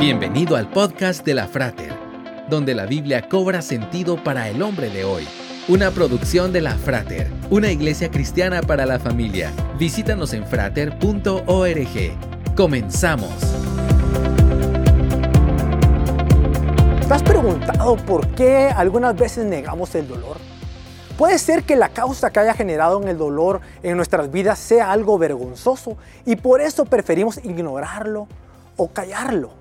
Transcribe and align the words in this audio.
Bienvenido 0.00 0.56
al 0.56 0.70
podcast 0.70 1.26
de 1.26 1.34
la 1.34 1.46
Frater, 1.46 1.92
donde 2.48 2.74
la 2.74 2.86
Biblia 2.86 3.28
cobra 3.28 3.60
sentido 3.60 4.16
para 4.24 4.48
el 4.48 4.62
hombre 4.62 4.88
de 4.88 5.04
hoy. 5.04 5.28
Una 5.68 5.90
producción 5.90 6.54
de 6.54 6.62
la 6.62 6.74
Frater, 6.74 7.30
una 7.50 7.70
iglesia 7.70 8.10
cristiana 8.10 8.62
para 8.62 8.86
la 8.86 8.98
familia. 8.98 9.52
Visítanos 9.78 10.32
en 10.32 10.46
frater.org. 10.46 11.36
Comenzamos. 12.56 13.30
¿Te 17.06 17.12
has 17.12 17.22
preguntado 17.22 17.96
por 17.96 18.26
qué 18.28 18.72
algunas 18.74 19.14
veces 19.14 19.44
negamos 19.44 19.94
el 19.94 20.08
dolor? 20.08 20.38
Puede 21.18 21.38
ser 21.38 21.64
que 21.64 21.76
la 21.76 21.90
causa 21.90 22.30
que 22.30 22.40
haya 22.40 22.54
generado 22.54 23.02
en 23.02 23.08
el 23.08 23.18
dolor 23.18 23.60
en 23.82 23.98
nuestras 23.98 24.32
vidas 24.32 24.58
sea 24.58 24.92
algo 24.92 25.18
vergonzoso 25.18 25.98
y 26.24 26.36
por 26.36 26.62
eso 26.62 26.86
preferimos 26.86 27.36
ignorarlo 27.44 28.28
o 28.78 28.88
callarlo. 28.88 29.59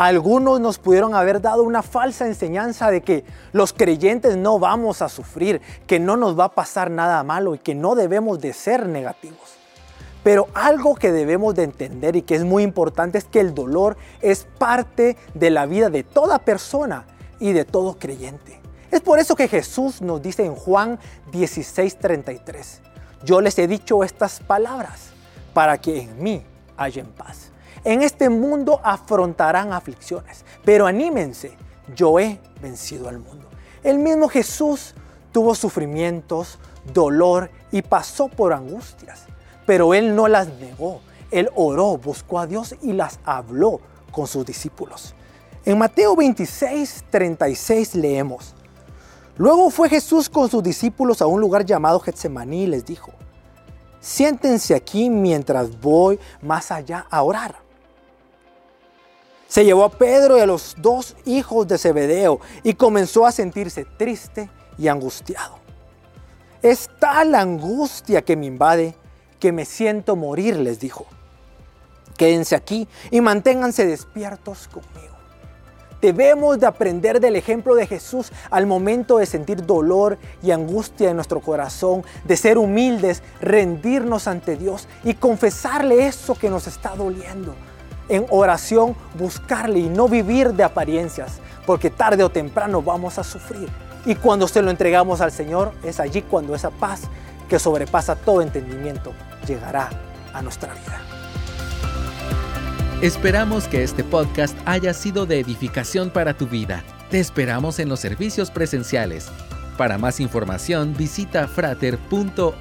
Algunos 0.00 0.60
nos 0.60 0.78
pudieron 0.78 1.14
haber 1.14 1.42
dado 1.42 1.62
una 1.62 1.82
falsa 1.82 2.26
enseñanza 2.26 2.90
de 2.90 3.02
que 3.02 3.22
los 3.52 3.74
creyentes 3.74 4.34
no 4.38 4.58
vamos 4.58 5.02
a 5.02 5.10
sufrir, 5.10 5.60
que 5.86 6.00
no 6.00 6.16
nos 6.16 6.38
va 6.40 6.44
a 6.44 6.54
pasar 6.54 6.90
nada 6.90 7.22
malo 7.22 7.54
y 7.54 7.58
que 7.58 7.74
no 7.74 7.94
debemos 7.94 8.40
de 8.40 8.54
ser 8.54 8.86
negativos. 8.86 9.58
Pero 10.24 10.48
algo 10.54 10.94
que 10.94 11.12
debemos 11.12 11.54
de 11.54 11.64
entender 11.64 12.16
y 12.16 12.22
que 12.22 12.34
es 12.34 12.44
muy 12.44 12.62
importante 12.62 13.18
es 13.18 13.26
que 13.26 13.40
el 13.40 13.54
dolor 13.54 13.98
es 14.22 14.46
parte 14.56 15.18
de 15.34 15.50
la 15.50 15.66
vida 15.66 15.90
de 15.90 16.02
toda 16.02 16.38
persona 16.38 17.04
y 17.38 17.52
de 17.52 17.66
todo 17.66 17.98
creyente. 17.98 18.58
Es 18.90 19.02
por 19.02 19.18
eso 19.18 19.36
que 19.36 19.48
Jesús 19.48 20.00
nos 20.00 20.22
dice 20.22 20.46
en 20.46 20.54
Juan 20.54 20.98
16:33, 21.30 22.80
yo 23.22 23.42
les 23.42 23.58
he 23.58 23.68
dicho 23.68 24.02
estas 24.02 24.40
palabras 24.40 25.10
para 25.52 25.76
que 25.76 26.00
en 26.00 26.22
mí 26.22 26.42
haya 26.78 27.04
paz. 27.04 27.49
En 27.84 28.02
este 28.02 28.28
mundo 28.28 28.80
afrontarán 28.84 29.72
aflicciones, 29.72 30.44
pero 30.64 30.86
anímense, 30.86 31.56
yo 31.94 32.18
he 32.20 32.40
vencido 32.60 33.08
al 33.08 33.18
mundo. 33.18 33.48
El 33.82 33.98
mismo 33.98 34.28
Jesús 34.28 34.94
tuvo 35.32 35.54
sufrimientos, 35.54 36.58
dolor 36.92 37.50
y 37.72 37.82
pasó 37.82 38.28
por 38.28 38.52
angustias, 38.52 39.24
pero 39.66 39.94
él 39.94 40.14
no 40.14 40.28
las 40.28 40.48
negó. 40.48 41.00
Él 41.30 41.48
oró, 41.54 41.96
buscó 41.96 42.40
a 42.40 42.46
Dios 42.46 42.74
y 42.82 42.92
las 42.92 43.20
habló 43.24 43.80
con 44.10 44.26
sus 44.26 44.44
discípulos. 44.44 45.14
En 45.64 45.78
Mateo 45.78 46.16
26, 46.16 47.04
36 47.10 47.94
leemos, 47.94 48.54
Luego 49.40 49.70
fue 49.70 49.88
Jesús 49.88 50.28
con 50.28 50.50
sus 50.50 50.62
discípulos 50.62 51.22
a 51.22 51.26
un 51.26 51.40
lugar 51.40 51.64
llamado 51.64 51.98
Getsemaní 51.98 52.64
y 52.64 52.66
les 52.66 52.84
dijo, 52.84 53.10
siéntense 53.98 54.74
aquí 54.74 55.08
mientras 55.08 55.80
voy 55.80 56.18
más 56.42 56.70
allá 56.70 57.06
a 57.08 57.22
orar. 57.22 57.69
Se 59.50 59.64
llevó 59.64 59.82
a 59.82 59.90
Pedro 59.90 60.38
y 60.38 60.40
a 60.40 60.46
los 60.46 60.76
dos 60.78 61.16
hijos 61.24 61.66
de 61.66 61.76
Zebedeo 61.76 62.38
y 62.62 62.74
comenzó 62.74 63.26
a 63.26 63.32
sentirse 63.32 63.84
triste 63.84 64.48
y 64.78 64.86
angustiado. 64.86 65.58
Es 66.62 66.88
tal 67.00 67.34
angustia 67.34 68.22
que 68.22 68.36
me 68.36 68.46
invade 68.46 68.94
que 69.40 69.50
me 69.50 69.64
siento 69.64 70.14
morir, 70.14 70.56
les 70.56 70.78
dijo. 70.78 71.04
Quédense 72.16 72.54
aquí 72.54 72.86
y 73.10 73.20
manténganse 73.20 73.86
despiertos 73.86 74.68
conmigo. 74.68 75.16
Debemos 76.00 76.60
de 76.60 76.66
aprender 76.66 77.18
del 77.18 77.34
ejemplo 77.34 77.74
de 77.74 77.88
Jesús 77.88 78.30
al 78.52 78.66
momento 78.66 79.18
de 79.18 79.26
sentir 79.26 79.66
dolor 79.66 80.16
y 80.44 80.52
angustia 80.52 81.10
en 81.10 81.16
nuestro 81.16 81.40
corazón, 81.40 82.04
de 82.24 82.36
ser 82.36 82.56
humildes, 82.56 83.24
rendirnos 83.40 84.28
ante 84.28 84.56
Dios 84.56 84.86
y 85.02 85.14
confesarle 85.14 86.06
eso 86.06 86.36
que 86.36 86.50
nos 86.50 86.68
está 86.68 86.94
doliendo 86.94 87.52
en 88.10 88.26
oración 88.28 88.94
buscarle 89.18 89.78
y 89.78 89.88
no 89.88 90.08
vivir 90.08 90.52
de 90.52 90.64
apariencias, 90.64 91.38
porque 91.64 91.88
tarde 91.88 92.22
o 92.24 92.28
temprano 92.28 92.82
vamos 92.82 93.18
a 93.18 93.24
sufrir. 93.24 93.68
Y 94.04 94.14
cuando 94.16 94.48
se 94.48 94.60
lo 94.60 94.70
entregamos 94.70 95.20
al 95.20 95.32
Señor, 95.32 95.72
es 95.82 96.00
allí 96.00 96.22
cuando 96.22 96.54
esa 96.54 96.70
paz 96.70 97.02
que 97.48 97.58
sobrepasa 97.58 98.16
todo 98.16 98.42
entendimiento 98.42 99.12
llegará 99.46 99.88
a 100.34 100.42
nuestra 100.42 100.74
vida. 100.74 101.00
Esperamos 103.02 103.66
que 103.66 103.82
este 103.82 104.04
podcast 104.04 104.56
haya 104.66 104.92
sido 104.92 105.24
de 105.24 105.40
edificación 105.40 106.10
para 106.10 106.34
tu 106.34 106.46
vida. 106.46 106.84
Te 107.10 107.18
esperamos 107.18 107.78
en 107.78 107.88
los 107.88 108.00
servicios 108.00 108.50
presenciales. 108.50 109.28
Para 109.78 109.96
más 109.96 110.20
información 110.20 110.94
visita 110.96 111.48
frater.org. 111.48 112.52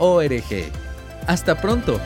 Hasta 1.27 1.61
pronto. 1.61 1.99